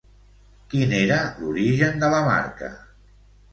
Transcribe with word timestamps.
Quin 0.71 0.95
era 1.01 1.19
l'origen 1.43 2.03
de 2.07 2.11
la 2.17 2.25
marca? 2.31 2.75